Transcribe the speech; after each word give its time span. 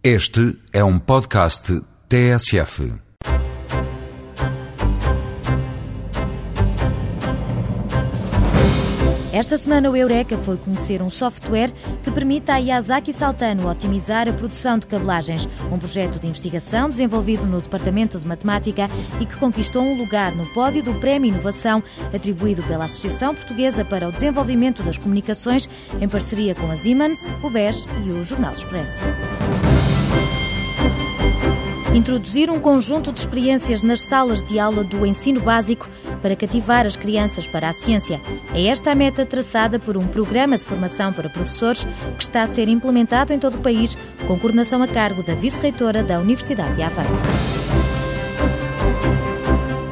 Este 0.00 0.56
é 0.72 0.84
um 0.84 0.96
podcast 0.96 1.82
TSF. 2.08 2.94
Esta 9.32 9.58
semana 9.58 9.90
o 9.90 9.96
Eureka 9.96 10.38
foi 10.38 10.56
conhecer 10.56 11.02
um 11.02 11.10
software 11.10 11.72
que 12.04 12.12
permite 12.12 12.48
à 12.48 12.58
Yazaki 12.58 13.12
Saltano 13.12 13.68
otimizar 13.68 14.28
a 14.28 14.32
produção 14.32 14.78
de 14.78 14.86
cabelagens, 14.86 15.48
um 15.70 15.78
projeto 15.78 16.20
de 16.20 16.28
investigação 16.28 16.88
desenvolvido 16.88 17.44
no 17.44 17.60
Departamento 17.60 18.20
de 18.20 18.26
Matemática 18.26 18.88
e 19.20 19.26
que 19.26 19.36
conquistou 19.36 19.82
um 19.82 19.98
lugar 19.98 20.32
no 20.32 20.46
pódio 20.54 20.80
do 20.80 20.94
Prémio 20.94 21.30
Inovação 21.30 21.82
atribuído 22.14 22.62
pela 22.62 22.84
Associação 22.84 23.34
Portuguesa 23.34 23.84
para 23.84 24.08
o 24.08 24.12
Desenvolvimento 24.12 24.80
das 24.84 24.96
Comunicações 24.96 25.68
em 26.00 26.08
parceria 26.08 26.54
com 26.54 26.70
a 26.70 26.76
Siemens, 26.76 27.32
o 27.42 27.50
BES 27.50 27.84
e 28.06 28.10
o 28.10 28.24
Jornal 28.24 28.52
Expresso. 28.52 28.98
Introduzir 31.94 32.50
um 32.50 32.60
conjunto 32.60 33.12
de 33.12 33.20
experiências 33.20 33.82
nas 33.82 34.02
salas 34.02 34.42
de 34.42 34.58
aula 34.58 34.84
do 34.84 35.06
ensino 35.06 35.40
básico 35.40 35.88
para 36.20 36.36
cativar 36.36 36.86
as 36.86 36.96
crianças 36.96 37.46
para 37.46 37.70
a 37.70 37.72
ciência. 37.72 38.20
É 38.54 38.66
esta 38.66 38.92
a 38.92 38.94
meta 38.94 39.24
traçada 39.24 39.78
por 39.78 39.96
um 39.96 40.06
programa 40.06 40.58
de 40.58 40.64
formação 40.64 41.12
para 41.12 41.30
professores 41.30 41.86
que 42.16 42.22
está 42.22 42.42
a 42.42 42.46
ser 42.46 42.68
implementado 42.68 43.32
em 43.32 43.38
todo 43.38 43.56
o 43.56 43.62
país, 43.62 43.96
com 44.26 44.38
coordenação 44.38 44.82
a 44.82 44.88
cargo 44.88 45.22
da 45.22 45.34
vice-reitora 45.34 46.02
da 46.02 46.20
Universidade 46.20 46.76
de 46.76 46.82
Aveiro. 46.82 47.57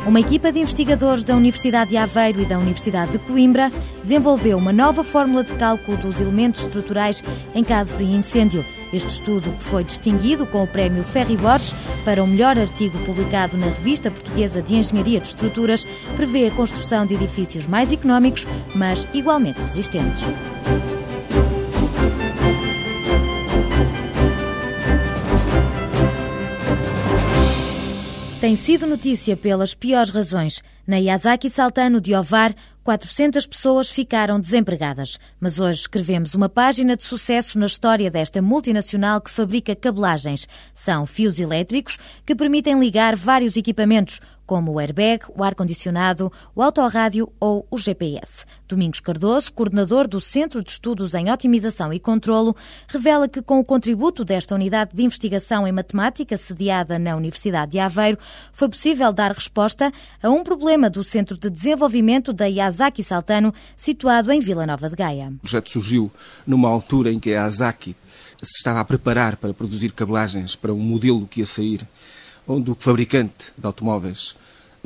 Uma 0.06 0.20
equipa 0.20 0.52
de 0.52 0.60
investigadores 0.60 1.24
da 1.24 1.34
Universidade 1.34 1.90
de 1.90 1.96
Aveiro 1.96 2.40
e 2.40 2.44
da 2.44 2.60
Universidade 2.60 3.10
de 3.10 3.18
Coimbra 3.18 3.72
desenvolveu 4.04 4.56
uma 4.56 4.72
nova 4.72 5.02
fórmula 5.02 5.42
de 5.42 5.52
cálculo 5.54 5.96
dos 5.96 6.20
elementos 6.20 6.60
estruturais 6.60 7.24
em 7.52 7.64
caso 7.64 7.92
de 7.96 8.04
incêndio. 8.04 8.64
Este 8.92 9.08
estudo, 9.08 9.50
que 9.50 9.64
foi 9.64 9.82
distinguido 9.82 10.46
com 10.46 10.62
o 10.62 10.66
prémio 10.66 11.02
Ferry 11.02 11.36
Borges 11.36 11.74
para 12.04 12.22
o 12.22 12.26
melhor 12.26 12.56
artigo 12.56 12.96
publicado 13.00 13.56
na 13.56 13.66
Revista 13.66 14.08
Portuguesa 14.08 14.62
de 14.62 14.76
Engenharia 14.76 15.18
de 15.18 15.26
Estruturas, 15.26 15.84
prevê 16.14 16.46
a 16.46 16.52
construção 16.52 17.04
de 17.04 17.14
edifícios 17.14 17.66
mais 17.66 17.90
económicos, 17.90 18.46
mas 18.76 19.08
igualmente 19.12 19.60
resistentes. 19.60 20.22
Tem 28.46 28.54
sido 28.54 28.86
notícia 28.86 29.36
pelas 29.36 29.74
piores 29.74 30.10
razões. 30.10 30.62
Na 30.86 30.98
Yazaki 30.98 31.50
Saltano 31.50 32.00
de 32.00 32.14
Ovar, 32.14 32.54
400 32.84 33.44
pessoas 33.44 33.90
ficaram 33.90 34.38
desempregadas. 34.38 35.18
Mas 35.40 35.58
hoje 35.58 35.80
escrevemos 35.80 36.32
uma 36.32 36.48
página 36.48 36.94
de 36.94 37.02
sucesso 37.02 37.58
na 37.58 37.66
história 37.66 38.08
desta 38.08 38.40
multinacional 38.40 39.20
que 39.20 39.32
fabrica 39.32 39.74
cabelagens. 39.74 40.46
São 40.72 41.04
fios 41.06 41.40
elétricos 41.40 41.98
que 42.24 42.36
permitem 42.36 42.78
ligar 42.78 43.16
vários 43.16 43.56
equipamentos, 43.56 44.20
como 44.46 44.72
o 44.72 44.78
airbag, 44.78 45.24
o 45.36 45.42
ar-condicionado, 45.42 46.32
o 46.54 46.62
autorrádio 46.62 47.30
ou 47.40 47.66
o 47.70 47.76
GPS. 47.76 48.44
Domingos 48.68 49.00
Cardoso, 49.00 49.52
coordenador 49.52 50.06
do 50.06 50.20
Centro 50.20 50.62
de 50.62 50.70
Estudos 50.70 51.14
em 51.14 51.30
Otimização 51.30 51.92
e 51.92 52.00
Controlo, 52.00 52.56
revela 52.88 53.28
que 53.28 53.42
com 53.42 53.58
o 53.58 53.64
contributo 53.64 54.24
desta 54.24 54.54
unidade 54.54 54.94
de 54.94 55.02
investigação 55.02 55.66
em 55.66 55.72
matemática 55.72 56.36
sediada 56.36 56.98
na 56.98 57.16
Universidade 57.16 57.72
de 57.72 57.78
Aveiro, 57.78 58.18
foi 58.52 58.68
possível 58.68 59.12
dar 59.12 59.32
resposta 59.32 59.92
a 60.22 60.30
um 60.30 60.42
problema 60.42 60.88
do 60.88 61.02
Centro 61.02 61.36
de 61.36 61.50
Desenvolvimento 61.50 62.32
da 62.32 62.46
Yazaki 62.46 63.02
Saltano, 63.02 63.52
situado 63.76 64.30
em 64.32 64.40
Vila 64.40 64.66
Nova 64.66 64.88
de 64.88 64.96
Gaia. 64.96 65.32
O 65.36 65.40
projeto 65.40 65.70
surgiu 65.70 66.10
numa 66.46 66.68
altura 66.68 67.12
em 67.12 67.18
que 67.18 67.30
a 67.30 67.44
Yazaki 67.44 67.96
se 68.42 68.58
estava 68.58 68.80
a 68.80 68.84
preparar 68.84 69.36
para 69.36 69.54
produzir 69.54 69.92
cabelagens 69.92 70.54
para 70.54 70.72
um 70.72 70.78
modelo 70.78 71.26
que 71.26 71.40
ia 71.40 71.46
sair 71.46 71.86
onde 72.46 72.70
o 72.70 72.76
fabricante 72.78 73.52
de 73.56 73.66
automóveis 73.66 74.36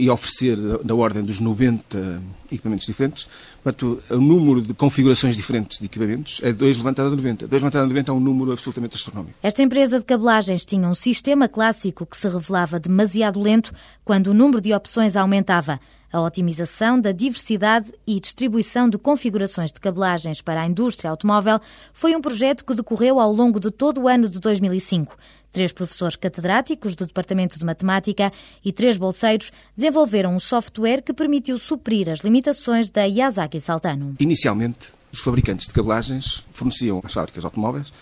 ia 0.00 0.12
oferecer 0.12 0.56
da 0.83 0.94
ordem 0.94 1.22
dos 1.22 1.41
90 1.41 2.22
equipamentos 2.50 2.86
diferentes. 2.86 3.28
Portanto, 3.62 4.03
o 4.09 4.16
número 4.16 4.62
de 4.62 4.72
configurações 4.72 5.37
diferentes 5.37 5.78
de 5.78 5.84
equipamentos 5.84 6.41
é 6.43 6.53
2 6.53 6.78
levantado 6.78 7.09
a 7.09 7.16
90. 7.16 7.47
2 7.47 7.62
levantado 7.62 7.82
a 7.82 7.87
90 7.87 8.10
é 8.10 8.15
um 8.15 8.21
número 8.21 8.53
absolutamente 8.53 8.97
astronómico. 8.97 9.34
Esta 9.43 9.62
empresa 9.62 9.98
de 9.98 10.04
cabelagens 10.04 10.65
tinha 10.65 10.88
um 10.88 10.94
sistema 10.94 11.48
clássico 11.48 12.06
que 12.06 12.16
se 12.16 12.28
revelava 12.28 12.81
demasiado 12.81 13.41
lento 13.41 13.72
quando 14.04 14.28
o 14.28 14.34
número 14.34 14.60
de 14.60 14.72
opções 14.72 15.16
aumentava 15.16 15.78
a 16.12 16.21
otimização 16.21 17.00
da 17.00 17.12
diversidade 17.12 17.93
e 18.06 18.19
distribuição 18.19 18.88
de 18.88 18.98
configurações 18.98 19.72
de 19.72 19.81
cabelagens 19.81 20.41
para 20.41 20.62
a 20.62 20.66
indústria 20.66 21.10
automóvel 21.10 21.60
foi 21.93 22.15
um 22.16 22.21
projeto 22.21 22.65
que 22.65 22.75
decorreu 22.75 23.21
ao 23.21 23.32
longo 23.32 23.60
de 23.60 23.71
todo 23.71 24.03
o 24.03 24.09
ano 24.09 24.28
de 24.28 24.41
2005. 24.41 25.16
Três 25.53 25.72
professores 25.72 26.16
catedráticos 26.16 26.94
do 26.94 27.06
Departamento 27.06 27.59
de 27.59 27.65
Matemática 27.65 28.32
e 28.65 28.72
três 28.72 28.97
bolseiros 28.97 29.53
desenvolveram 29.76 30.34
um 30.34 30.41
software 30.41 31.03
que 31.03 31.12
permitiu 31.12 31.59
suprir 31.59 32.09
as 32.09 32.21
limitações 32.21 32.88
da 32.88 33.04
Yazaki 33.04 33.60
Saltano. 33.60 34.15
Inicialmente, 34.21 34.92
os 35.12 35.19
fabricantes 35.21 35.66
de 35.66 35.72
cabelagens 35.72 36.44
forneciam 36.53 37.00
às 37.04 37.12
fábricas 37.12 37.44
automóveis 37.44 37.92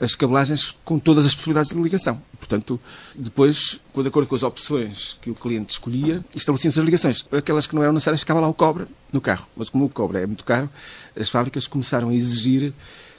as 0.00 0.14
cabelagens 0.14 0.74
com 0.84 0.98
todas 0.98 1.26
as 1.26 1.34
possibilidades 1.34 1.70
de 1.70 1.80
ligação. 1.80 2.20
Portanto, 2.38 2.80
depois, 3.14 3.78
de 3.94 4.08
acordo 4.08 4.28
com 4.28 4.34
as 4.34 4.42
opções 4.42 5.16
que 5.20 5.30
o 5.30 5.34
cliente 5.34 5.72
escolhia, 5.72 6.24
estabeleciam-se 6.34 6.78
as 6.78 6.84
ligações. 6.84 7.26
Aquelas 7.30 7.66
que 7.66 7.74
não 7.74 7.82
eram 7.82 7.92
necessárias, 7.92 8.20
ficava 8.20 8.40
lá 8.40 8.48
o 8.48 8.54
cobre 8.54 8.86
no 9.12 9.20
carro. 9.20 9.46
Mas 9.54 9.68
como 9.68 9.84
o 9.84 9.88
cobre 9.90 10.22
é 10.22 10.26
muito 10.26 10.44
caro, 10.44 10.70
as 11.14 11.28
fábricas 11.28 11.66
começaram 11.66 12.08
a 12.08 12.14
exigir 12.14 12.72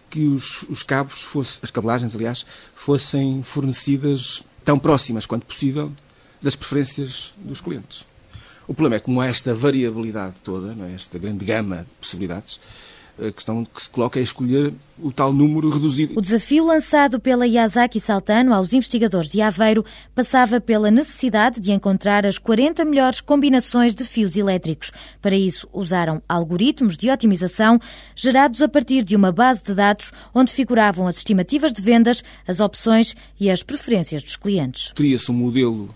que 0.10 0.26
os, 0.26 0.64
os 0.64 0.84
cabos, 0.84 1.22
fosse, 1.22 1.60
as 1.62 1.72
cabelagens, 1.72 2.16
aliás, 2.16 2.46
fossem 2.76 3.44
fornecidas 3.44 4.44
tão 4.66 4.78
próximas 4.78 5.26
quanto 5.26 5.46
possível 5.46 5.92
das 6.42 6.56
preferências 6.56 7.34
dos 7.38 7.62
clientes. 7.62 8.06
O 8.68 8.74
problema 8.74 8.96
é 8.96 9.00
que, 9.00 9.06
como 9.06 9.22
há 9.22 9.28
esta 9.28 9.54
variabilidade 9.54 10.36
toda, 10.44 10.76
é? 10.86 10.94
esta 10.94 11.18
grande 11.18 11.46
gama 11.46 11.78
de 11.78 11.90
possibilidades, 12.00 12.60
a 13.28 13.32
questão 13.32 13.64
que 13.64 13.84
se 13.84 13.90
coloca 13.90 14.20
é 14.20 14.24
escolher 14.24 14.74
o 14.98 15.12
tal 15.12 15.32
número 15.32 15.70
reduzido. 15.70 16.14
O 16.18 16.22
desafio 16.22 16.66
lançado 16.66 17.20
pela 17.20 17.46
Yazaki 17.46 18.00
Saltano 18.00 18.54
aos 18.54 18.74
investigadores 18.74 19.30
de 19.30 19.42
Aveiro 19.42 19.86
passava 20.16 20.60
pela 20.60 20.90
necessidade 20.90 21.60
de 21.60 21.72
encontrar 21.72 22.26
as 22.26 22.38
40 22.38 22.84
melhores 22.84 23.22
combinações 23.22 23.94
de 23.94 24.04
fios 24.06 24.36
elétricos. 24.36 24.92
Para 25.22 25.36
isso, 25.36 25.68
usaram 25.72 26.22
algoritmos 26.28 26.98
de 26.98 27.10
otimização 27.10 27.80
gerados 28.16 28.62
a 28.62 28.68
partir 28.68 29.04
de 29.04 29.16
uma 29.16 29.32
base 29.32 29.64
de 29.64 29.74
dados 29.74 30.12
onde 30.34 30.52
figuravam 30.52 31.08
as 31.08 31.18
estimativas 31.18 31.72
de 31.72 31.82
vendas, 31.82 32.24
as 32.48 32.60
opções 32.60 33.16
e 33.40 33.50
as 33.50 33.62
preferências 33.62 34.24
dos 34.24 34.36
clientes. 34.36 34.92
Cria-se 34.96 35.30
um 35.30 35.36
modelo 35.36 35.94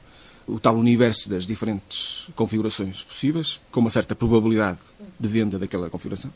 o 0.48 0.60
tal 0.60 0.76
universo 0.76 1.28
das 1.28 1.44
diferentes 1.44 2.28
configurações 2.36 3.04
possíveis, 3.04 3.60
com 3.72 3.80
uma 3.80 3.90
certa 3.90 4.14
probabilidade 4.14 4.78
de 5.20 5.28
venda 5.28 5.58
daquela 5.58 5.90
configuração 5.90 6.32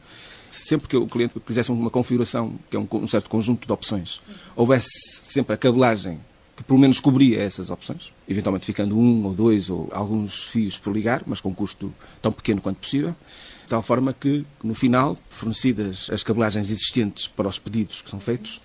sempre 0.51 0.87
que 0.87 0.97
o 0.97 1.07
cliente 1.07 1.39
quisesse 1.39 1.71
uma 1.71 1.89
configuração, 1.89 2.53
que 2.69 2.75
é 2.75 2.79
um, 2.79 3.07
certo 3.07 3.29
conjunto 3.29 3.65
de 3.65 3.71
opções, 3.71 4.21
houvesse 4.55 4.89
sempre 5.23 5.53
a 5.53 5.57
cabelagem 5.57 6.19
que 6.55 6.63
pelo 6.63 6.77
menos 6.77 6.99
cobria 6.99 7.41
essas 7.41 7.69
opções, 7.69 8.11
eventualmente 8.27 8.65
ficando 8.65 8.97
um 8.97 9.25
ou 9.25 9.33
dois 9.33 9.69
ou 9.69 9.89
alguns 9.93 10.43
fios 10.43 10.77
por 10.77 10.93
ligar, 10.93 11.23
mas 11.25 11.39
com 11.39 11.49
um 11.49 11.53
custo 11.53 11.93
tão 12.21 12.33
pequeno 12.33 12.59
quanto 12.59 12.79
possível, 12.79 13.15
de 13.63 13.69
tal 13.69 13.81
forma 13.81 14.11
que, 14.11 14.45
no 14.61 14.73
final, 14.73 15.17
fornecidas 15.29 16.09
as 16.11 16.21
cabelagens 16.21 16.69
existentes 16.69 17.27
para 17.27 17.47
os 17.47 17.57
pedidos 17.57 18.01
que 18.01 18.09
são 18.09 18.19
feitos, 18.19 18.61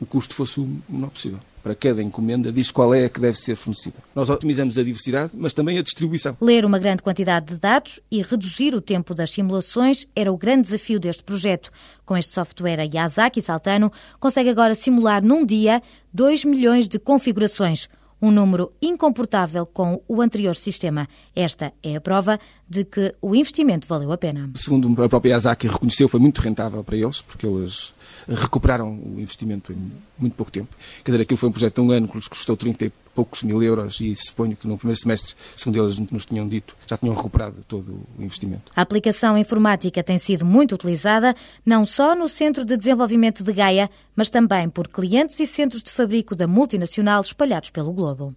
o 0.00 0.06
custo 0.06 0.34
fosse 0.34 0.58
o 0.58 0.82
menor 0.88 1.10
possível 1.10 1.38
para 1.66 1.74
cada 1.74 2.00
encomenda, 2.00 2.52
diz 2.52 2.70
qual 2.70 2.94
é 2.94 3.06
a 3.06 3.08
que 3.08 3.18
deve 3.18 3.36
ser 3.36 3.56
fornecida. 3.56 3.96
Nós 4.14 4.30
otimizamos 4.30 4.78
a 4.78 4.84
diversidade, 4.84 5.32
mas 5.34 5.52
também 5.52 5.76
a 5.76 5.82
distribuição. 5.82 6.36
Ler 6.40 6.64
uma 6.64 6.78
grande 6.78 7.02
quantidade 7.02 7.46
de 7.46 7.56
dados 7.56 7.98
e 8.08 8.22
reduzir 8.22 8.72
o 8.72 8.80
tempo 8.80 9.12
das 9.12 9.32
simulações 9.32 10.06
era 10.14 10.32
o 10.32 10.36
grande 10.36 10.62
desafio 10.62 11.00
deste 11.00 11.24
projeto. 11.24 11.72
Com 12.04 12.16
este 12.16 12.32
software, 12.32 12.78
a 12.78 12.84
Yazaki 12.84 13.42
Saltano 13.42 13.90
consegue 14.20 14.48
agora 14.48 14.76
simular 14.76 15.24
num 15.24 15.44
dia 15.44 15.82
2 16.14 16.44
milhões 16.44 16.88
de 16.88 17.00
configurações 17.00 17.88
um 18.20 18.30
número 18.30 18.72
incomportável 18.80 19.66
com 19.66 20.02
o 20.08 20.20
anterior 20.20 20.54
sistema. 20.56 21.08
Esta 21.34 21.72
é 21.82 21.96
a 21.96 22.00
prova 22.00 22.38
de 22.68 22.84
que 22.84 23.14
o 23.20 23.34
investimento 23.34 23.86
valeu 23.86 24.10
a 24.12 24.18
pena. 24.18 24.50
Segundo 24.56 25.02
a 25.02 25.08
própria 25.08 25.30
Yazaki 25.30 25.68
reconheceu, 25.68 26.08
foi 26.08 26.20
muito 26.20 26.40
rentável 26.40 26.82
para 26.82 26.96
eles, 26.96 27.20
porque 27.20 27.46
eles 27.46 27.94
recuperaram 28.28 28.90
o 28.90 29.20
investimento 29.20 29.72
em 29.72 29.92
muito 30.18 30.34
pouco 30.34 30.50
tempo. 30.50 30.74
Quer 31.04 31.12
dizer, 31.12 31.22
aquilo 31.22 31.38
foi 31.38 31.48
um 31.48 31.52
projeto 31.52 31.74
de 31.74 31.80
um 31.80 31.90
ano 31.90 32.08
que 32.08 32.16
lhes 32.16 32.28
custou 32.28 32.56
30 32.56 32.86
e 32.86 32.92
poucos 33.16 33.42
mil 33.42 33.62
euros 33.62 33.98
e 34.00 34.14
suponho 34.14 34.54
que 34.54 34.68
no 34.68 34.76
primeiro 34.76 35.00
semestre, 35.00 35.34
segundo 35.56 35.82
eles 35.82 35.98
nos 35.98 36.26
tinham 36.26 36.46
dito, 36.46 36.76
já 36.86 36.98
tinham 36.98 37.14
recuperado 37.14 37.64
todo 37.66 38.06
o 38.18 38.22
investimento. 38.22 38.70
A 38.76 38.82
aplicação 38.82 39.38
informática 39.38 40.04
tem 40.04 40.18
sido 40.18 40.44
muito 40.44 40.74
utilizada, 40.74 41.34
não 41.64 41.86
só 41.86 42.14
no 42.14 42.28
Centro 42.28 42.64
de 42.64 42.76
Desenvolvimento 42.76 43.42
de 43.42 43.52
Gaia, 43.54 43.88
mas 44.14 44.28
também 44.28 44.68
por 44.68 44.86
clientes 44.86 45.40
e 45.40 45.46
centros 45.46 45.82
de 45.82 45.90
fabrico 45.90 46.36
da 46.36 46.46
multinacional 46.46 47.22
espalhados 47.22 47.70
pelo 47.70 47.92
globo. 47.92 48.34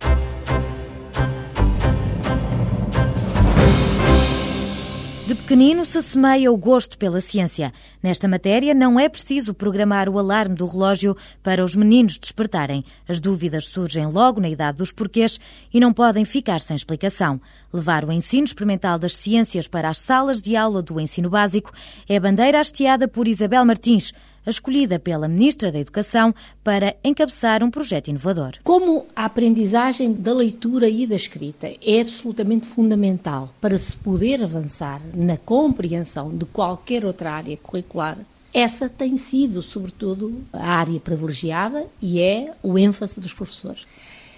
De 5.29 5.35
pequenino 5.35 5.85
se 5.85 6.01
semeia 6.01 6.51
o 6.51 6.57
gosto 6.57 6.97
pela 6.97 7.21
ciência. 7.21 7.71
Nesta 8.01 8.27
matéria, 8.27 8.73
não 8.73 8.99
é 8.99 9.07
preciso 9.07 9.53
programar 9.53 10.09
o 10.09 10.17
alarme 10.17 10.55
do 10.55 10.65
relógio 10.65 11.15
para 11.43 11.63
os 11.63 11.75
meninos 11.75 12.17
despertarem. 12.17 12.83
As 13.07 13.19
dúvidas 13.19 13.67
surgem 13.67 14.07
logo 14.07 14.41
na 14.41 14.49
idade 14.49 14.79
dos 14.79 14.91
porquês 14.91 15.39
e 15.71 15.79
não 15.79 15.93
podem 15.93 16.25
ficar 16.25 16.59
sem 16.59 16.75
explicação. 16.75 17.39
Levar 17.71 18.05
o 18.05 18.11
ensino 18.11 18.45
experimental 18.45 18.97
das 18.97 19.15
ciências 19.15 19.67
para 19.67 19.87
as 19.87 19.99
salas 19.99 20.41
de 20.41 20.55
aula 20.55 20.81
do 20.81 20.99
ensino 20.99 21.29
básico 21.29 21.71
é 22.07 22.17
a 22.17 22.19
bandeira 22.19 22.59
hasteada 22.59 23.07
por 23.07 23.27
Isabel 23.27 23.63
Martins, 23.63 24.11
escolhida 24.49 24.99
pela 24.99 25.27
Ministra 25.27 25.71
da 25.71 25.79
Educação 25.79 26.33
para 26.63 26.95
encabeçar 27.03 27.63
um 27.63 27.71
projeto 27.71 28.09
inovador. 28.09 28.53
Como 28.63 29.05
a 29.15 29.25
aprendizagem 29.25 30.13
da 30.13 30.33
leitura 30.33 30.89
e 30.89 31.05
da 31.05 31.15
escrita 31.15 31.73
é 31.81 32.01
absolutamente 32.01 32.65
fundamental 32.65 33.53
para 33.61 33.77
se 33.77 33.95
poder 33.95 34.43
avançar 34.43 35.01
na 35.13 35.37
compreensão 35.37 36.35
de 36.35 36.45
qualquer 36.45 37.05
outra 37.05 37.31
área 37.31 37.57
curricular, 37.57 38.17
essa 38.53 38.89
tem 38.89 39.17
sido, 39.17 39.61
sobretudo, 39.61 40.43
a 40.51 40.71
área 40.73 40.99
privilegiada 40.99 41.85
e 42.01 42.19
é 42.19 42.53
o 42.63 42.77
ênfase 42.77 43.19
dos 43.19 43.33
professores. 43.33 43.85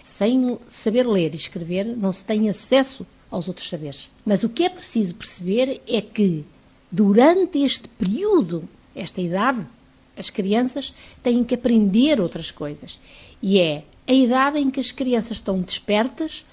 Sem 0.04 0.58
saber 0.70 1.08
ler 1.08 1.34
e 1.34 1.38
escrever, 1.38 1.86
não 1.86 2.12
se 2.12 2.24
tem 2.26 2.50
acesso 2.50 3.06
aos 3.30 3.48
outros 3.48 3.70
saberes. 3.70 4.10
Mas 4.26 4.44
o 4.44 4.50
que 4.50 4.64
é 4.64 4.70
preciso 4.70 5.16
perceber 5.16 5.82
é 5.88 6.02
que, 6.02 6.44
durante 6.92 7.60
este 7.60 7.88
período, 7.88 8.68
esta 8.94 9.22
idade, 9.22 9.66
as 10.22 10.30
crianças 10.30 10.94
têm 11.22 11.44
que 11.44 11.56
aprender 11.56 12.22
outras 12.22 12.52
coisas. 12.52 13.00
E 13.42 13.60
é 13.60 13.84
a 14.08 14.14
idade 14.14 14.60
em 14.60 14.70
que 14.72 14.80
as 14.80 14.92
crianças 14.92 15.38
estão 15.38 15.60
despertas 15.60 16.46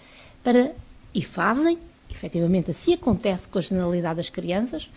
para 0.42 0.72
e 1.14 1.22
fazem, 1.22 1.78
efetivamente 2.10 2.70
assim 2.70 2.94
acontece 2.94 3.48
com 3.48 3.58
a 3.58 3.62
generalidade 3.62 4.16
das 4.16 4.30
crianças, 4.30 4.90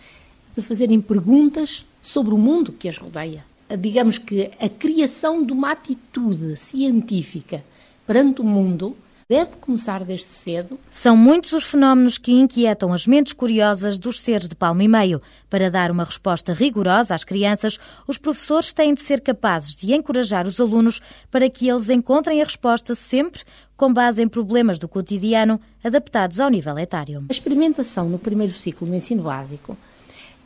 de 0.54 0.62
fazerem 0.62 1.00
perguntas 1.00 1.84
sobre 2.02 2.34
o 2.34 2.38
mundo 2.38 2.72
que 2.72 2.88
as 2.88 2.98
rodeia. 2.98 3.44
Digamos 3.78 4.18
que 4.18 4.50
a 4.60 4.68
criação 4.68 5.44
de 5.44 5.52
uma 5.52 5.72
atitude 5.72 6.56
científica 6.56 7.64
perante 8.06 8.40
o 8.40 8.44
mundo 8.44 8.96
deve 9.32 9.52
começar 9.62 10.04
desde 10.04 10.26
cedo. 10.26 10.78
São 10.90 11.16
muitos 11.16 11.52
os 11.52 11.64
fenómenos 11.64 12.18
que 12.18 12.32
inquietam 12.32 12.92
as 12.92 13.06
mentes 13.06 13.32
curiosas 13.32 13.98
dos 13.98 14.20
seres 14.20 14.46
de 14.46 14.54
palmo 14.54 14.82
e 14.82 14.88
meio. 14.88 15.22
Para 15.48 15.70
dar 15.70 15.90
uma 15.90 16.04
resposta 16.04 16.52
rigorosa 16.52 17.14
às 17.14 17.24
crianças, 17.24 17.80
os 18.06 18.18
professores 18.18 18.74
têm 18.74 18.92
de 18.92 19.00
ser 19.00 19.22
capazes 19.22 19.74
de 19.74 19.94
encorajar 19.94 20.46
os 20.46 20.60
alunos 20.60 21.00
para 21.30 21.48
que 21.48 21.66
eles 21.66 21.88
encontrem 21.88 22.42
a 22.42 22.44
resposta 22.44 22.94
sempre 22.94 23.42
com 23.74 23.90
base 23.90 24.22
em 24.22 24.28
problemas 24.28 24.78
do 24.78 24.86
cotidiano 24.86 25.58
adaptados 25.82 26.38
ao 26.38 26.50
nível 26.50 26.78
etário. 26.78 27.24
A 27.30 27.32
experimentação 27.32 28.10
no 28.10 28.18
primeiro 28.18 28.52
ciclo 28.52 28.86
do 28.86 28.94
ensino 28.94 29.22
básico 29.22 29.78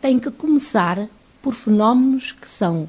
tem 0.00 0.20
que 0.20 0.30
começar 0.30 1.08
por 1.42 1.54
fenómenos 1.54 2.30
que 2.30 2.48
são 2.48 2.88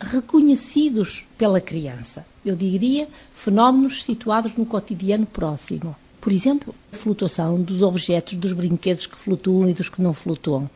reconhecidos 0.00 1.24
pela 1.38 1.60
criança. 1.60 2.26
Eu 2.44 2.56
diria 2.56 3.08
fenómenos 3.34 4.04
situados 4.04 4.56
no 4.56 4.64
cotidiano 4.66 5.26
próximo. 5.26 5.94
Por 6.20 6.32
exemplo, 6.32 6.74
a 6.92 6.96
flutuação 6.96 7.60
dos 7.60 7.82
objetos, 7.82 8.34
dos 8.34 8.52
brinquedos 8.52 9.06
que 9.06 9.16
flutuam 9.16 9.68
e 9.68 9.74
dos 9.74 9.88
que 9.88 10.02
não 10.02 10.12
flutuam. 10.12 10.68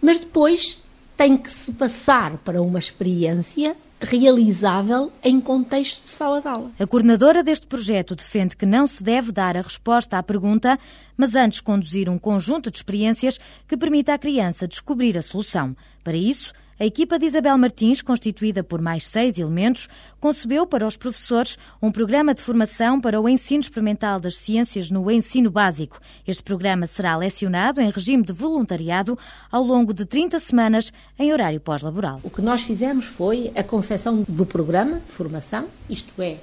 Mas 0.00 0.18
depois 0.18 0.78
tem 1.16 1.36
que 1.36 1.50
se 1.50 1.72
passar 1.72 2.36
para 2.38 2.60
uma 2.60 2.78
experiência 2.78 3.76
realizável 4.00 5.10
em 5.24 5.40
contexto 5.40 6.04
de 6.04 6.10
sala 6.10 6.40
de 6.40 6.48
aula. 6.48 6.70
A 6.78 6.86
coordenadora 6.86 7.42
deste 7.42 7.66
projeto 7.66 8.14
defende 8.14 8.56
que 8.56 8.66
não 8.66 8.86
se 8.86 9.02
deve 9.02 9.32
dar 9.32 9.56
a 9.56 9.62
resposta 9.62 10.18
à 10.18 10.22
pergunta, 10.22 10.78
mas 11.16 11.34
antes 11.34 11.60
conduzir 11.60 12.10
um 12.10 12.18
conjunto 12.18 12.70
de 12.70 12.76
experiências 12.76 13.38
que 13.66 13.76
permita 13.76 14.12
à 14.12 14.18
criança 14.18 14.68
descobrir 14.68 15.16
a 15.16 15.22
solução. 15.22 15.74
Para 16.04 16.16
isso, 16.16 16.52
a 16.78 16.84
equipa 16.84 17.18
de 17.18 17.24
Isabel 17.24 17.56
Martins, 17.56 18.02
constituída 18.02 18.62
por 18.62 18.82
mais 18.82 19.06
seis 19.06 19.38
elementos, 19.38 19.88
concebeu 20.20 20.66
para 20.66 20.86
os 20.86 20.94
professores 20.94 21.56
um 21.80 21.90
programa 21.90 22.34
de 22.34 22.42
formação 22.42 23.00
para 23.00 23.18
o 23.18 23.26
ensino 23.26 23.62
experimental 23.62 24.20
das 24.20 24.36
ciências 24.36 24.90
no 24.90 25.10
ensino 25.10 25.50
básico. 25.50 25.98
Este 26.26 26.42
programa 26.42 26.86
será 26.86 27.16
lecionado 27.16 27.80
em 27.80 27.88
regime 27.88 28.22
de 28.22 28.32
voluntariado 28.34 29.18
ao 29.50 29.62
longo 29.62 29.94
de 29.94 30.04
30 30.04 30.38
semanas 30.38 30.92
em 31.18 31.32
horário 31.32 31.60
pós-laboral. 31.60 32.20
O 32.22 32.28
que 32.28 32.42
nós 32.42 32.60
fizemos 32.60 33.06
foi 33.06 33.50
a 33.56 33.62
concepção 33.62 34.22
do 34.28 34.44
programa 34.44 34.96
de 34.96 35.12
formação, 35.12 35.66
isto 35.88 36.12
é, 36.20 36.36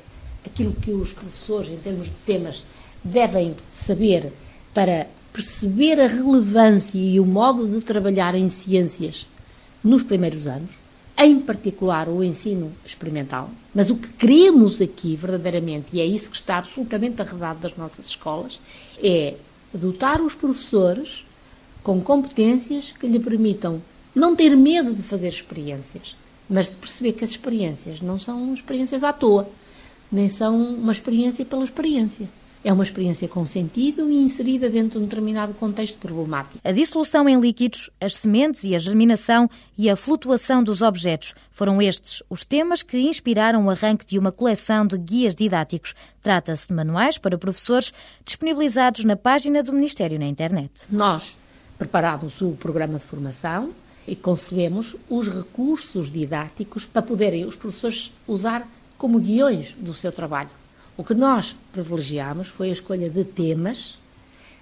aquilo 0.44 0.74
que 0.74 0.90
os 0.90 1.14
professores, 1.14 1.70
em 1.70 1.78
termos 1.78 2.06
de 2.06 2.16
temas, 2.26 2.64
devem 3.04 3.56
saber 3.86 4.34
para 4.74 5.06
perceber 5.32 6.00
a 6.00 6.08
relevância 6.08 6.98
e 6.98 7.20
o 7.20 7.26
modo 7.26 7.68
de 7.68 7.82
trabalhar 7.82 8.34
em 8.34 8.50
ciências 8.50 9.28
nos 9.84 10.04
primeiros 10.04 10.48
anos, 10.48 10.72
em 11.18 11.40
particular 11.40 12.08
o 12.08 12.24
ensino 12.24 12.72
experimental. 12.86 13.50
Mas 13.74 13.90
o 13.90 13.96
que 13.96 14.08
queremos 14.08 14.82
aqui, 14.82 15.16
verdadeiramente, 15.16 15.88
e 15.94 16.02
é 16.02 16.06
isso 16.06 16.30
que 16.30 16.36
está 16.36 16.58
absolutamente 16.58 17.22
arredado 17.22 17.60
das 17.60 17.78
nossas 17.78 18.08
escolas, 18.08 18.60
é 18.98 19.36
dotar 19.74 20.22
os 20.22 20.34
professores 20.34 21.26
com 21.84 22.02
competências 22.02 22.92
que 22.92 23.08
lhe 23.08 23.20
permitam 23.20 23.82
não 24.16 24.36
ter 24.36 24.56
medo 24.56 24.94
de 24.94 25.04
fazer 25.04 25.28
experiências, 25.28 26.16
mas 26.50 26.70
de 26.70 26.76
perceber 26.76 27.14
que 27.14 27.26
as 27.26 27.32
experiências 27.32 28.00
não 28.02 28.18
são 28.20 28.54
experiências 28.54 29.04
à 29.04 29.12
toa, 29.12 29.50
nem 30.12 30.30
são 30.30 30.56
uma 30.56 30.92
experiência 30.92 31.44
pela 31.44 31.66
experiência. 31.66 32.30
É 32.64 32.72
uma 32.72 32.84
experiência 32.84 33.28
com 33.28 33.46
sentido 33.46 34.10
e 34.10 34.16
inserida 34.16 34.70
dentro 34.70 34.92
de 34.92 35.06
um 35.06 35.08
determinado 35.08 35.54
contexto 35.54 35.98
problemático. 35.98 36.60
A 36.64 36.72
dissolução 36.72 37.28
em 37.28 37.38
líquidos, 37.38 37.90
as 38.00 38.16
sementes 38.16 38.64
e 38.64 38.74
a 38.74 38.80
germinação 38.80 39.50
e 39.78 39.90
a 39.90 39.98
flutuação 39.98 40.64
dos 40.64 40.82
objetos 40.82 41.36
foram 41.52 41.82
estes 41.82 42.24
os 42.30 42.46
temas 42.46 42.82
que 42.82 42.98
inspiraram 42.98 43.66
o 43.66 43.70
arranque 43.70 44.06
de 44.06 44.18
uma 44.18 44.32
coleção 44.32 44.88
de 44.88 44.98
guias 44.98 45.36
didáticos. 45.36 45.94
Trata-se 46.22 46.70
de 46.70 46.74
manuais 46.74 47.18
para 47.18 47.38
professores 47.38 47.94
disponibilizados 48.24 49.04
na 49.04 49.18
página 49.18 49.62
do 49.62 49.74
Ministério 49.74 50.18
na 50.18 50.26
internet. 50.26 50.84
Nós 50.90 51.36
preparámos 51.78 52.40
o 52.40 52.52
programa 52.52 52.98
de 52.98 53.04
formação 53.04 53.72
e 54.08 54.16
concebemos 54.16 54.96
os 55.10 55.28
recursos 55.28 56.10
didáticos 56.10 56.86
para 56.86 57.02
poderem 57.02 57.46
os 57.46 57.56
professores 57.56 58.14
usar 58.26 58.66
como 58.98 59.20
guiões 59.20 59.74
do 59.78 59.94
seu 59.94 60.12
trabalho. 60.12 60.63
O 60.96 61.04
que 61.04 61.16
nós 61.16 61.56
privilegiamos 61.72 62.48
foi 62.48 62.70
a 62.70 62.74
escolha 62.74 63.10
de 63.10 63.24
temas 63.24 63.98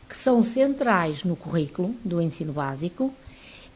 que 0.08 0.16
são 0.16 0.42
centrais 0.44 1.24
no 1.24 1.36
currículo 1.36 1.94
do 2.06 2.22
ensino 2.22 2.54
básico 2.54 3.14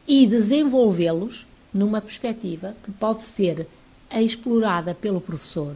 e 0.08 0.26
desenvolvê-los 0.26 1.46
numa 1.72 2.00
perspectiva 2.00 2.74
que 2.82 2.90
pode 2.92 3.22
ser 3.24 3.66
explorada 4.10 4.94
pelo 4.94 5.20
professor 5.20 5.74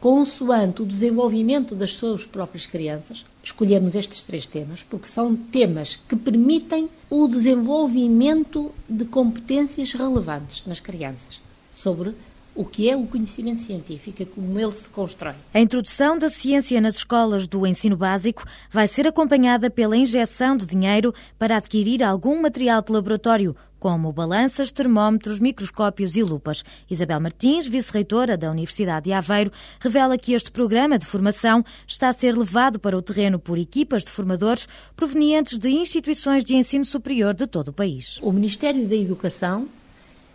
consoante 0.00 0.82
o 0.82 0.86
desenvolvimento 0.86 1.74
das 1.74 1.94
suas 1.94 2.24
próprias 2.24 2.66
crianças. 2.66 3.24
Escolhemos 3.42 3.94
estes 3.94 4.22
três 4.22 4.46
temas 4.46 4.82
porque 4.82 5.08
são 5.08 5.34
temas 5.36 5.96
que 6.08 6.16
permitem 6.16 6.88
o 7.10 7.26
desenvolvimento 7.28 8.72
de 8.88 9.04
competências 9.04 9.92
relevantes 9.92 10.62
nas 10.66 10.80
crianças 10.80 11.40
sobre 11.74 12.14
o 12.58 12.64
que 12.64 12.90
é 12.90 12.96
o 12.96 13.06
conhecimento 13.06 13.60
científico 13.60 14.26
como 14.26 14.58
ele 14.58 14.72
se 14.72 14.88
constrói. 14.88 15.36
A 15.54 15.60
introdução 15.60 16.18
da 16.18 16.28
ciência 16.28 16.80
nas 16.80 16.96
escolas 16.96 17.46
do 17.46 17.64
ensino 17.64 17.96
básico 17.96 18.44
vai 18.68 18.88
ser 18.88 19.06
acompanhada 19.06 19.70
pela 19.70 19.96
injeção 19.96 20.56
de 20.56 20.66
dinheiro 20.66 21.14
para 21.38 21.58
adquirir 21.58 22.02
algum 22.02 22.42
material 22.42 22.82
de 22.82 22.90
laboratório, 22.90 23.54
como 23.78 24.12
balanças, 24.12 24.72
termómetros, 24.72 25.38
microscópios 25.38 26.16
e 26.16 26.22
lupas. 26.24 26.64
Isabel 26.90 27.20
Martins, 27.20 27.68
vice-reitora 27.68 28.36
da 28.36 28.50
Universidade 28.50 29.04
de 29.04 29.12
Aveiro, 29.12 29.52
revela 29.78 30.18
que 30.18 30.32
este 30.32 30.50
programa 30.50 30.98
de 30.98 31.06
formação 31.06 31.64
está 31.86 32.08
a 32.08 32.12
ser 32.12 32.36
levado 32.36 32.80
para 32.80 32.98
o 32.98 33.02
terreno 33.02 33.38
por 33.38 33.56
equipas 33.56 34.02
de 34.02 34.10
formadores 34.10 34.66
provenientes 34.96 35.60
de 35.60 35.68
instituições 35.70 36.44
de 36.44 36.56
ensino 36.56 36.84
superior 36.84 37.34
de 37.34 37.46
todo 37.46 37.68
o 37.68 37.72
país. 37.72 38.18
O 38.20 38.32
Ministério 38.32 38.84
da 38.88 38.96
Educação 38.96 39.68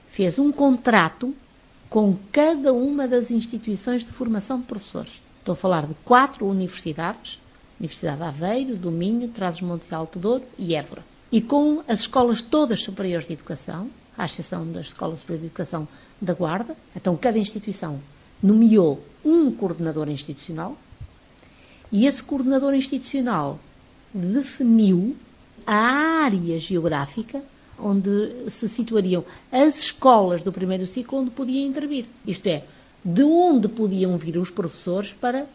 fez 0.08 0.40
um 0.40 0.54
contrato 0.54 1.36
com 1.94 2.18
cada 2.32 2.74
uma 2.74 3.08
das 3.08 3.30
instituições 3.30 4.04
de 4.04 4.12
formação 4.12 4.60
de 4.60 4.66
professores. 4.66 5.22
Estou 5.38 5.54
a 5.54 5.56
falar 5.56 5.86
de 5.86 5.94
quatro 6.04 6.48
universidades, 6.48 7.40
Universidade 7.80 8.18
de 8.18 8.24
Aveiro, 8.24 8.76
do 8.76 8.90
Minho, 8.90 9.28
Trás-os-Montes 9.28 9.92
e 9.92 9.94
Alto 9.94 10.18
Douro 10.18 10.44
e 10.58 10.74
Évora. 10.74 11.04
E 11.32 11.40
com 11.40 11.84
as 11.88 12.00
escolas 12.00 12.42
todas 12.42 12.82
superiores 12.82 13.28
de 13.28 13.34
educação, 13.34 13.92
à 14.18 14.26
exceção 14.26 14.66
da 14.72 14.82
Escola 14.82 15.16
Superior 15.16 15.42
de 15.42 15.46
Educação 15.46 15.88
da 16.20 16.34
Guarda. 16.34 16.76
Então, 16.96 17.16
cada 17.16 17.38
instituição 17.38 18.02
nomeou 18.42 19.00
um 19.24 19.52
coordenador 19.52 20.10
institucional 20.10 20.76
e 21.92 22.08
esse 22.08 22.24
coordenador 22.24 22.74
institucional 22.74 23.60
definiu 24.12 25.16
a 25.64 25.76
área 25.76 26.60
geográfica 26.60 27.44
onde 27.84 28.50
se 28.50 28.68
situariam 28.70 29.24
as 29.52 29.78
escolas 29.78 30.42
do 30.42 30.52
primeiro 30.52 30.88
ciclo 30.88 31.20
onde 31.20 31.32
podia 31.32 31.66
intervir. 31.66 32.06
Isto 32.26 32.48
é, 32.48 32.64
de 33.04 33.24
onde 33.24 33.68
podiam 33.68 34.18
vir 34.18 34.38
os 34.38 34.50
professores 34.50 35.12
para 35.12 35.46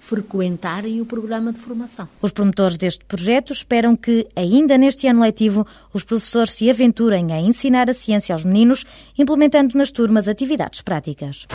frequentarem 0.00 1.00
o 1.00 1.06
programa 1.06 1.52
de 1.52 1.58
formação. 1.58 2.08
Os 2.20 2.32
promotores 2.32 2.76
deste 2.76 3.04
projeto 3.04 3.52
esperam 3.52 3.94
que, 3.94 4.26
ainda 4.34 4.76
neste 4.76 5.06
ano 5.06 5.20
letivo, 5.20 5.64
os 5.92 6.02
professores 6.02 6.54
se 6.54 6.68
aventurem 6.68 7.32
a 7.32 7.40
ensinar 7.40 7.88
a 7.88 7.94
ciência 7.94 8.34
aos 8.34 8.44
meninos, 8.44 8.84
implementando 9.16 9.76
nas 9.78 9.90
turmas 9.92 10.26
atividades 10.26 10.80
práticas. 10.80 11.46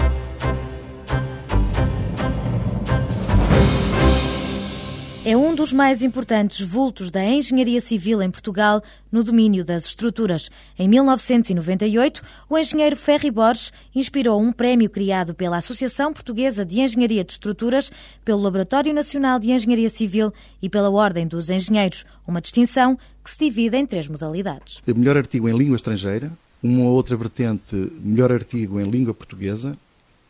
É 5.27 5.35
um 5.35 5.55
dos 5.55 5.73
mais 5.73 6.03
importantes 6.03 6.63
vultos 6.63 7.09
da 7.09 7.25
engenharia 7.25 7.81
civil 7.81 8.21
em 8.21 8.29
Portugal 8.29 8.79
no 9.11 9.23
domínio 9.23 9.65
das 9.65 9.87
estruturas. 9.87 10.51
Em 10.77 10.87
1998, 10.87 12.21
o 12.47 12.55
engenheiro 12.55 12.95
Ferri 12.95 13.31
Borges 13.31 13.73
inspirou 13.95 14.39
um 14.39 14.53
prémio 14.53 14.87
criado 14.87 15.33
pela 15.33 15.57
Associação 15.57 16.13
Portuguesa 16.13 16.63
de 16.63 16.79
Engenharia 16.79 17.23
de 17.23 17.31
Estruturas, 17.31 17.91
pelo 18.23 18.39
Laboratório 18.39 18.93
Nacional 18.93 19.39
de 19.39 19.49
Engenharia 19.49 19.89
Civil 19.89 20.31
e 20.61 20.69
pela 20.69 20.91
Ordem 20.91 21.25
dos 21.25 21.49
Engenheiros, 21.49 22.05
uma 22.27 22.39
distinção 22.39 22.95
que 23.23 23.31
se 23.31 23.39
divide 23.39 23.77
em 23.77 23.87
três 23.87 24.07
modalidades. 24.07 24.83
O 24.87 24.95
melhor 24.95 25.17
artigo 25.17 25.49
em 25.49 25.57
língua 25.57 25.75
estrangeira, 25.75 26.31
uma 26.61 26.83
outra 26.83 27.17
vertente, 27.17 27.75
melhor 27.99 28.31
artigo 28.31 28.79
em 28.79 28.87
língua 28.87 29.11
portuguesa 29.11 29.75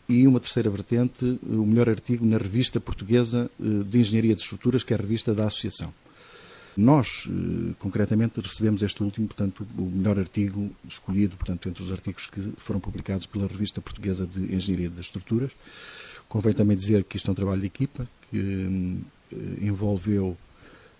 e 0.07 0.27
uma 0.27 0.39
terceira 0.39 0.69
vertente, 0.69 1.39
o 1.43 1.65
melhor 1.65 1.89
artigo 1.89 2.25
na 2.25 2.37
revista 2.37 2.79
portuguesa 2.79 3.49
eh, 3.59 3.83
de 3.83 3.99
Engenharia 3.99 4.35
de 4.35 4.41
Estruturas, 4.41 4.83
que 4.83 4.93
é 4.93 4.97
a 4.97 4.99
revista 4.99 5.33
da 5.33 5.45
Associação. 5.45 5.93
Nós, 6.77 7.27
eh, 7.27 7.73
concretamente, 7.79 8.39
recebemos 8.39 8.83
este 8.83 9.01
último, 9.01 9.27
portanto, 9.27 9.65
o 9.77 9.83
melhor 9.83 10.19
artigo 10.19 10.69
escolhido, 10.87 11.35
portanto, 11.37 11.69
entre 11.69 11.81
os 11.81 11.91
artigos 11.91 12.27
que 12.27 12.41
foram 12.57 12.79
publicados 12.79 13.25
pela 13.25 13.47
revista 13.47 13.81
portuguesa 13.81 14.25
de 14.25 14.53
Engenharia 14.55 14.89
das 14.89 15.05
Estruturas. 15.05 15.51
Convém 16.27 16.53
também 16.53 16.75
dizer 16.75 17.03
que 17.03 17.17
isto 17.17 17.29
é 17.29 17.31
um 17.31 17.35
trabalho 17.35 17.61
de 17.61 17.67
equipa, 17.67 18.07
que 18.29 18.99
eh, 19.31 19.65
envolveu 19.65 20.37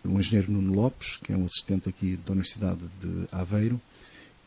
o 0.03 0.19
engenheiro 0.19 0.51
Nuno 0.51 0.73
Lopes, 0.73 1.17
que 1.17 1.33
é 1.33 1.37
um 1.37 1.45
assistente 1.45 1.89
aqui 1.89 2.17
da 2.25 2.31
Universidade 2.31 2.79
de 3.01 3.27
Aveiro, 3.31 3.81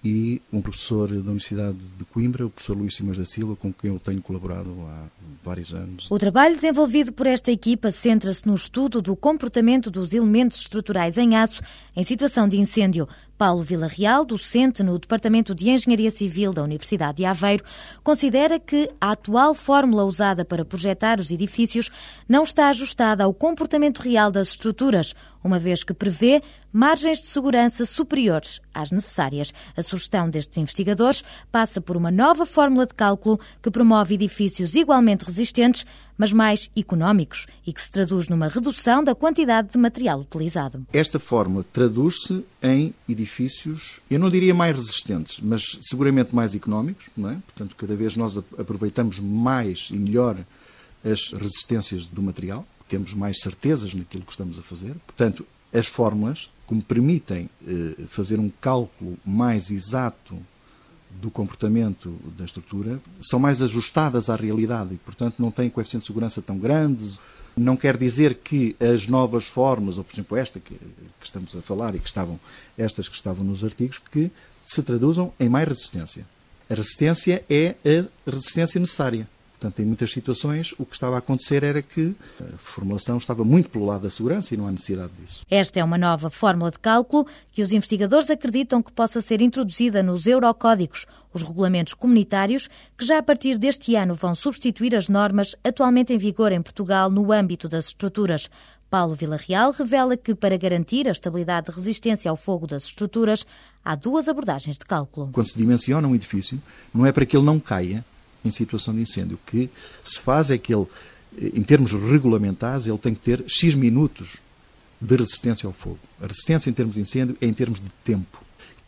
e 0.05 0.41
um 0.53 0.61
professor 0.61 1.09
da 1.09 1.31
Universidade 1.31 1.79
de 1.97 2.05
Coimbra, 2.05 2.47
o 2.47 2.51
professor 2.51 2.77
Luís 2.77 2.95
Simas 2.95 3.19
da 3.19 3.25
Silva, 3.25 3.57
com 3.57 3.73
quem 3.73 3.91
eu 3.91 3.99
tenho 3.99 4.23
colaborado 4.23 4.71
há 4.87 5.07
vários 5.45 5.75
anos. 5.75 6.07
O 6.11 6.19
trabalho 6.19 6.55
desenvolvido 6.55 7.13
por 7.13 7.27
esta 7.27 7.51
equipa 7.51 7.91
centra-se 7.91 8.47
no 8.47 8.55
estudo 8.55 9.03
do 9.03 9.17
comportamento 9.17 9.91
dos 9.91 10.13
elementos 10.13 10.61
estruturais 10.61 11.19
em 11.19 11.37
aço 11.37 11.61
em 11.97 12.05
situação 12.05 12.49
de 12.49 12.59
incêndio. 12.59 13.09
Paulo 13.39 13.63
Villarreal, 13.63 14.25
docente 14.25 14.83
no 14.83 14.99
Departamento 14.99 15.55
de 15.55 15.71
Engenharia 15.71 16.11
Civil 16.11 16.53
da 16.53 16.65
Universidade 16.65 17.19
de 17.19 17.25
Aveiro, 17.25 17.65
considera 18.03 18.59
que 18.59 18.91
a 19.01 19.13
atual 19.13 19.55
fórmula 19.55 20.05
usada 20.05 20.45
para 20.45 20.65
projetar 20.65 21.21
os 21.21 21.31
edifícios 21.31 21.89
não 22.29 22.43
está 22.43 22.69
ajustada 22.69 23.23
ao 23.23 23.33
comportamento 23.33 24.01
real 24.01 24.33
das 24.33 24.49
estruturas, 24.49 25.15
uma 25.43 25.59
vez 25.61 25.85
que 25.85 25.95
prevê 25.95 26.43
margens 26.73 27.23
de 27.23 27.29
segurança 27.29 27.87
superiores 27.87 28.61
às 28.75 28.91
necessárias. 28.91 29.55
A 29.77 29.83
sugestão 29.83 30.29
destes 30.29 30.59
investigadores 30.59 31.23
passa 31.53 31.81
por 31.81 31.97
uma 31.97 32.11
nova 32.11 32.45
fórmula 32.45 32.87
de 32.87 32.95
cálculo 32.95 33.39
que 33.63 33.71
promove 33.71 34.15
edifícios 34.15 34.75
igualmente 34.75 35.25
resistentes, 35.25 35.87
mas 36.19 36.33
mais 36.33 36.71
económicos 36.77 37.47
e 37.67 37.73
que 37.73 37.81
se 37.81 37.91
traduz 37.91 38.29
numa 38.29 38.49
redução 38.49 39.03
da 39.03 39.15
quantidade 39.15 39.71
de 39.71 39.79
material 39.79 40.21
utilizado. 40.21 40.85
Esta 40.93 41.19
fórmula 41.19 41.65
traduz-se 41.73 42.45
em 42.63 42.93
edifícios, 43.09 44.01
eu 44.11 44.19
não 44.19 44.29
diria 44.29 44.55
mais 44.55 44.75
resistentes, 44.75 45.39
mas 45.41 45.79
seguramente 45.81 46.35
mais 46.35 46.55
económicos, 46.55 47.07
não 47.17 47.31
é? 47.31 47.39
Portanto, 47.47 47.77
cada 47.77 47.95
vez 47.95 48.17
nós 48.17 48.37
aproveitamos 48.37 49.21
mais 49.21 49.89
e 49.91 49.97
melhor 49.97 50.37
as 51.05 51.33
resistências 51.33 52.07
do 52.07 52.21
material, 52.21 52.67
temos 52.89 53.15
mais 53.15 53.41
certezas 53.41 53.95
naquilo 53.95 54.25
que 54.25 54.33
estamos 54.33 54.59
a 54.59 54.63
fazer. 54.63 54.95
Portanto, 55.07 55.47
as 55.73 55.87
fórmulas 55.87 56.51
que 56.67 56.75
me 56.75 56.83
permitem 56.83 57.49
eh, 57.67 57.95
fazer 58.09 58.39
um 58.39 58.51
cálculo 58.61 59.19
mais 59.25 59.71
exato 59.71 60.39
do 61.11 61.31
comportamento 61.31 62.17
da 62.37 62.45
estrutura 62.45 63.01
são 63.21 63.39
mais 63.39 63.63
ajustadas 63.63 64.29
à 64.29 64.37
realidade 64.37 64.95
e, 64.95 64.99
portanto, 64.99 65.37
não 65.39 65.51
têm 65.51 65.69
coeficiente 65.69 66.03
de 66.03 66.07
segurança 66.07 66.41
tão 66.41 66.59
grandes. 66.59 67.19
Não 67.57 67.77
quer 67.77 67.97
dizer 67.97 68.37
que 68.37 68.77
as 68.81 69.09
novas 69.09 69.47
formas, 69.47 69.99
ou 69.99 70.05
por 70.05 70.15
exemplo 70.15 70.37
esta 70.37 70.61
que, 70.61 70.75
que 70.75 71.27
estamos 71.27 71.57
a 71.57 71.61
falar 71.61 71.95
e 71.95 71.99
que 71.99 72.09
estavam, 72.09 72.39
estas 72.77 73.09
que 73.09 73.17
estavam 73.17 73.45
nos 73.45 73.65
artigos, 73.65 73.99
que 74.13 74.31
se 74.65 74.83
traduzam 74.83 75.33
em 75.41 75.49
mais 75.49 75.67
resistência. 75.67 76.25
A 76.71 76.75
resistência 76.75 77.45
é 77.49 77.75
a 77.85 78.31
resistência 78.31 78.79
necessária. 78.79 79.27
Portanto, 79.59 79.83
em 79.83 79.85
muitas 79.85 80.13
situações, 80.13 80.73
o 80.79 80.87
que 80.87 80.95
estava 80.95 81.17
a 81.17 81.19
acontecer 81.19 81.65
era 81.65 81.83
que 81.83 82.15
a 82.41 82.57
formulação 82.59 83.19
estava 83.19 83.43
muito 83.43 83.69
pelo 83.69 83.87
lado 83.87 84.03
da 84.03 84.11
segurança 84.11 84.55
e 84.55 84.57
não 84.57 84.69
há 84.69 84.71
necessidade 84.71 85.11
disso. 85.21 85.43
Esta 85.51 85.81
é 85.81 85.85
uma 85.85 85.99
nova 85.99 86.31
fórmula 86.31 86.71
de 86.71 86.79
cálculo 86.79 87.27
que 87.51 87.61
os 87.61 87.73
investigadores 87.73 88.31
acreditam 88.31 88.81
que 88.81 88.93
possa 88.93 89.21
ser 89.21 89.43
introduzida 89.43 90.01
nos 90.01 90.29
Eurocódigos, 90.29 91.07
os 91.35 91.43
regulamentos 91.43 91.93
comunitários, 91.93 92.69
que 92.97 93.05
já 93.05 93.19
a 93.19 93.23
partir 93.23 93.59
deste 93.59 93.97
ano 93.97 94.15
vão 94.15 94.33
substituir 94.33 94.95
as 94.95 95.09
normas 95.09 95.57
atualmente 95.65 96.13
em 96.13 96.19
vigor 96.19 96.53
em 96.53 96.63
Portugal 96.63 97.11
no 97.11 97.33
âmbito 97.33 97.69
das 97.69 97.87
estruturas. 97.87 98.49
Paulo 98.89 99.17
Villarreal 99.17 99.73
revela 99.73 100.17
que, 100.17 100.37
para 100.37 100.57
garantir 100.57 101.09
a 101.09 101.13
estabilidade 101.13 101.67
de 101.67 101.73
resistência 101.73 102.31
ao 102.31 102.37
fogo 102.37 102.65
das 102.65 102.85
estruturas, 102.85 103.45
há 103.85 103.97
duas 103.97 104.29
abordagens 104.29 104.79
de 104.79 104.85
cálculo. 104.85 105.31
Quando 105.33 105.49
se 105.49 105.59
dimensiona 105.59 106.07
um 106.07 106.15
edifício, 106.15 106.63
não 106.95 107.05
é 107.05 107.11
para 107.11 107.27
que 107.27 107.37
ele 107.37 107.45
não 107.45 107.59
caia, 107.59 108.05
em 108.45 108.51
situação 108.51 108.95
de 108.95 109.01
incêndio. 109.01 109.37
O 109.37 109.51
que 109.51 109.71
se 110.03 110.19
faz 110.19 110.51
é 110.51 110.59
que 110.59 110.75
ele, 110.75 110.87
em 111.55 111.63
termos 111.63 111.93
regulamentares, 111.93 112.87
ele 112.87 112.99
tem 112.99 113.15
que 113.15 113.21
ter 113.21 113.45
X 113.47 113.75
minutos 113.75 114.37
de 115.01 115.17
resistência 115.17 115.67
ao 115.67 115.73
fogo. 115.73 115.99
A 116.21 116.27
resistência 116.27 116.71
em 116.71 116.73
termos 116.73 116.95
de 116.95 117.01
incêndio 117.01 117.37
é 117.41 117.47
em 117.47 117.53
termos 117.53 117.81
de 117.81 117.89
tempo. 118.05 118.43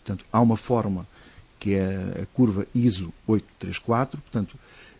Portanto, 0.05 0.25
há 0.33 0.41
uma 0.41 0.57
forma 0.57 1.07
que 1.59 1.75
é 1.75 2.23
a 2.23 2.27
curva 2.35 2.67
ISO 2.75 3.13
834, 3.27 4.21
portanto, 4.21 4.57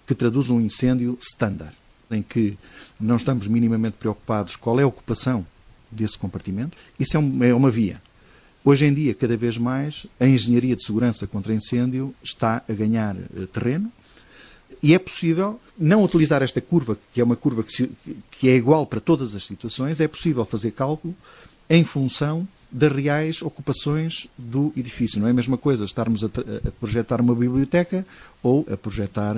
que 0.07 0.15
traduz 0.15 0.51
um 0.51 0.61
incêndio 0.61 1.19
standard, 1.21 1.75
em 2.11 2.23
que 2.23 2.57
não 3.01 3.17
estamos 3.17 3.47
minimamente 3.47 3.97
preocupados 3.99 4.57
qual 4.57 4.79
é 4.79 4.83
a 4.83 4.87
ocupação 4.87 5.47
desse 5.91 6.19
compartimento. 6.19 6.77
Isso 6.99 7.17
é, 7.17 7.49
é 7.49 7.55
uma 7.55 7.71
via. 7.71 8.01
Hoje 8.63 8.85
em 8.85 8.93
dia, 8.93 9.15
cada 9.15 9.37
vez 9.37 9.57
mais, 9.57 10.07
a 10.19 10.27
engenharia 10.27 10.77
de 10.77 10.85
segurança 10.85 11.27
contra 11.27 11.55
incêndio 11.55 12.15
está 12.23 12.63
a 12.69 12.73
ganhar 12.73 13.17
eh, 13.17 13.47
terreno 13.51 13.91
e 14.83 14.95
é 14.95 14.99
possível 14.99 15.61
não 15.79 16.05
utilizar 16.05 16.43
esta 16.43 16.61
curva, 16.61 16.97
que 17.13 17.21
é 17.21 17.25
uma 17.25 17.37
curva 17.37 17.63
que, 17.63 17.73
se, 17.73 17.91
que 18.31 18.49
é 18.49 18.57
igual 18.57 18.87
para 18.87 19.01
todas 19.01 19.35
as 19.35 19.47
situações, 19.47 20.01
é 20.01 20.09
possível 20.09 20.45
fazer 20.45 20.73
cálculo 20.73 21.15
em 21.69 21.85
função 21.85 22.47
das 22.71 22.93
reais 22.93 23.43
ocupações 23.43 24.29
do 24.39 24.73
edifício. 24.77 25.21
Não 25.21 25.27
é 25.27 25.31
a 25.31 25.35
mesma 25.35 25.59
coisa 25.59 25.85
estarmos 25.85 26.23
a, 26.23 26.27
a, 26.27 26.71
projetar 26.79 27.21
uma 27.21 27.35
biblioteca 27.35 28.07
ou 28.43 28.65
a 28.73 28.77
projetar 28.77 29.37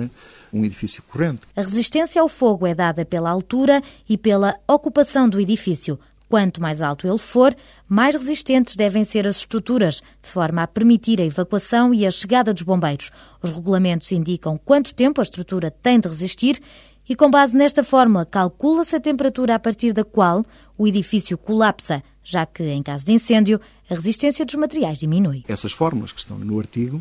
um 0.51 0.63
edifício 0.63 1.01
corrente. 1.03 1.41
A 1.55 1.61
resistência 1.61 2.21
ao 2.21 2.29
fogo 2.29 2.67
é 2.67 2.75
dada 2.75 3.03
pela 3.03 3.31
altura 3.31 3.81
e 4.07 4.17
pela 4.17 4.55
ocupação 4.67 5.27
do 5.27 5.39
edifício. 5.39 5.99
Quanto 6.33 6.59
mais 6.59 6.81
alto 6.81 7.05
ele 7.05 7.19
for, 7.19 7.55
mais 7.87 8.15
resistentes 8.15 8.75
devem 8.75 9.03
ser 9.03 9.27
as 9.27 9.35
estruturas, 9.37 10.01
de 10.19 10.27
forma 10.27 10.63
a 10.63 10.67
permitir 10.67 11.21
a 11.21 11.23
evacuação 11.23 11.93
e 11.93 12.07
a 12.07 12.09
chegada 12.09 12.51
dos 12.51 12.63
bombeiros. 12.63 13.11
Os 13.39 13.51
regulamentos 13.51 14.11
indicam 14.11 14.57
quanto 14.57 14.95
tempo 14.95 15.21
a 15.21 15.23
estrutura 15.23 15.69
tem 15.69 15.99
de 15.99 16.07
resistir 16.07 16.59
e, 17.07 17.15
com 17.15 17.29
base 17.29 17.55
nesta 17.55 17.83
fórmula, 17.83 18.25
calcula-se 18.25 18.95
a 18.95 18.99
temperatura 18.99 19.53
a 19.53 19.59
partir 19.59 19.93
da 19.93 20.03
qual 20.03 20.43
o 20.75 20.87
edifício 20.87 21.37
colapsa, 21.37 22.01
já 22.23 22.47
que, 22.47 22.63
em 22.63 22.81
caso 22.81 23.05
de 23.05 23.11
incêndio, 23.11 23.61
a 23.87 23.93
resistência 23.93 24.43
dos 24.43 24.55
materiais 24.55 24.97
diminui. 24.97 25.43
Essas 25.47 25.71
fórmulas 25.71 26.11
que 26.11 26.19
estão 26.19 26.39
no 26.39 26.57
artigo 26.57 26.99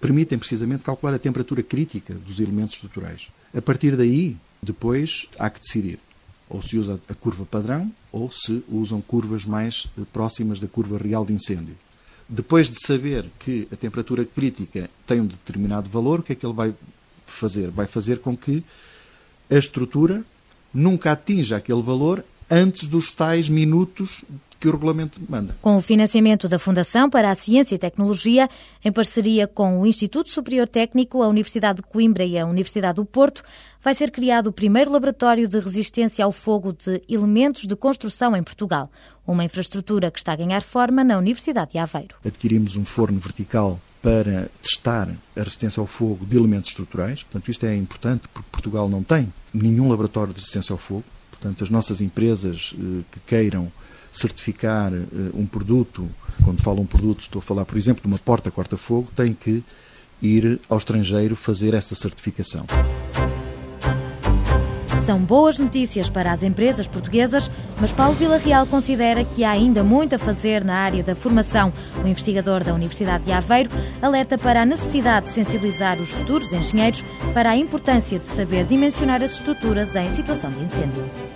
permitem 0.00 0.38
precisamente 0.38 0.84
calcular 0.84 1.12
a 1.12 1.18
temperatura 1.18 1.60
crítica 1.60 2.14
dos 2.14 2.38
elementos 2.38 2.76
estruturais. 2.76 3.30
A 3.52 3.60
partir 3.60 3.96
daí, 3.96 4.36
depois, 4.62 5.26
há 5.40 5.50
que 5.50 5.58
decidir 5.58 5.98
ou 6.50 6.60
se 6.60 6.76
usa 6.76 7.00
a 7.08 7.14
curva 7.14 7.46
padrão, 7.46 7.90
ou 8.10 8.30
se 8.30 8.62
usam 8.68 9.00
curvas 9.00 9.44
mais 9.44 9.86
eh, 9.96 10.02
próximas 10.12 10.58
da 10.58 10.66
curva 10.66 10.98
real 10.98 11.24
de 11.24 11.32
incêndio. 11.32 11.76
Depois 12.28 12.68
de 12.68 12.84
saber 12.84 13.24
que 13.38 13.68
a 13.72 13.76
temperatura 13.76 14.24
crítica 14.24 14.90
tem 15.06 15.20
um 15.20 15.26
determinado 15.26 15.88
valor, 15.88 16.20
o 16.20 16.22
que 16.22 16.32
é 16.32 16.36
que 16.36 16.44
ele 16.44 16.52
vai 16.52 16.74
fazer? 17.24 17.70
Vai 17.70 17.86
fazer 17.86 18.18
com 18.18 18.36
que 18.36 18.64
a 19.48 19.56
estrutura 19.56 20.24
nunca 20.74 21.12
atinja 21.12 21.56
aquele 21.56 21.82
valor 21.82 22.24
antes 22.50 22.88
dos 22.88 23.12
tais 23.12 23.48
minutos 23.48 24.24
que 24.60 24.68
o 24.68 24.72
regulamento 24.72 25.18
manda. 25.26 25.56
Com 25.62 25.78
o 25.78 25.80
financiamento 25.80 26.46
da 26.46 26.58
Fundação 26.58 27.08
para 27.08 27.30
a 27.30 27.34
Ciência 27.34 27.74
e 27.74 27.78
Tecnologia, 27.78 28.46
em 28.84 28.92
parceria 28.92 29.46
com 29.46 29.80
o 29.80 29.86
Instituto 29.86 30.28
Superior 30.28 30.68
Técnico, 30.68 31.22
a 31.22 31.28
Universidade 31.28 31.76
de 31.76 31.88
Coimbra 31.88 32.24
e 32.24 32.38
a 32.38 32.44
Universidade 32.44 32.96
do 32.96 33.06
Porto, 33.06 33.42
vai 33.82 33.94
ser 33.94 34.10
criado 34.10 34.48
o 34.48 34.52
primeiro 34.52 34.92
laboratório 34.92 35.48
de 35.48 35.58
resistência 35.58 36.22
ao 36.22 36.30
fogo 36.30 36.74
de 36.74 37.02
elementos 37.08 37.66
de 37.66 37.74
construção 37.74 38.36
em 38.36 38.42
Portugal, 38.42 38.90
uma 39.26 39.44
infraestrutura 39.44 40.10
que 40.10 40.18
está 40.18 40.34
a 40.34 40.36
ganhar 40.36 40.62
forma 40.62 41.02
na 41.02 41.16
Universidade 41.16 41.72
de 41.72 41.78
Aveiro. 41.78 42.16
Adquirimos 42.24 42.76
um 42.76 42.84
forno 42.84 43.18
vertical 43.18 43.80
para 44.02 44.50
testar 44.62 45.08
a 45.34 45.40
resistência 45.40 45.80
ao 45.80 45.86
fogo 45.86 46.26
de 46.26 46.36
elementos 46.36 46.68
estruturais. 46.68 47.22
Portanto, 47.22 47.50
isto 47.50 47.64
é 47.64 47.74
importante 47.74 48.28
porque 48.32 48.48
Portugal 48.52 48.88
não 48.88 49.02
tem 49.02 49.32
nenhum 49.54 49.88
laboratório 49.88 50.34
de 50.34 50.40
resistência 50.40 50.72
ao 50.72 50.78
fogo 50.78 51.04
Portanto, 51.40 51.64
as 51.64 51.70
nossas 51.70 52.02
empresas 52.02 52.74
eh, 52.74 53.02
que 53.10 53.20
queiram 53.20 53.72
certificar 54.12 54.92
eh, 54.92 55.06
um 55.34 55.46
produto, 55.46 56.08
quando 56.44 56.62
falo 56.62 56.80
um 56.80 56.86
produto, 56.86 57.20
estou 57.20 57.40
a 57.40 57.42
falar, 57.42 57.64
por 57.64 57.78
exemplo, 57.78 58.02
de 58.02 58.08
uma 58.08 58.18
porta 58.18 58.50
corta-fogo, 58.50 59.08
têm 59.14 59.34
que 59.34 59.62
ir 60.22 60.60
ao 60.68 60.78
estrangeiro 60.78 61.36
fazer 61.36 61.74
essa 61.74 61.94
certificação. 61.94 62.66
São 65.06 65.18
boas 65.18 65.58
notícias 65.58 66.08
para 66.08 66.30
as 66.30 66.42
empresas 66.42 66.86
portuguesas, 66.86 67.50
mas 67.80 67.90
Paulo 67.90 68.14
Villarreal 68.14 68.66
considera 68.66 69.24
que 69.24 69.42
há 69.42 69.50
ainda 69.50 69.82
muito 69.82 70.14
a 70.14 70.18
fazer 70.18 70.62
na 70.62 70.76
área 70.76 71.02
da 71.02 71.16
formação. 71.16 71.72
O 72.04 72.06
investigador 72.06 72.62
da 72.62 72.74
Universidade 72.74 73.24
de 73.24 73.32
Aveiro 73.32 73.70
alerta 74.00 74.38
para 74.38 74.62
a 74.62 74.66
necessidade 74.66 75.26
de 75.26 75.32
sensibilizar 75.32 76.00
os 76.00 76.10
futuros 76.10 76.52
engenheiros 76.52 77.02
para 77.34 77.50
a 77.50 77.56
importância 77.56 78.18
de 78.18 78.28
saber 78.28 78.66
dimensionar 78.66 79.22
as 79.22 79.32
estruturas 79.32 79.96
em 79.96 80.14
situação 80.14 80.52
de 80.52 80.60
incêndio. 80.60 81.29